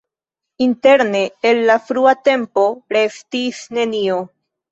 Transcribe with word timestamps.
Interne 0.65 1.21
el 1.49 1.59
la 1.67 1.75
frua 1.89 2.15
tempo 2.31 2.65
restis 2.97 3.63
nenio. 3.79 4.19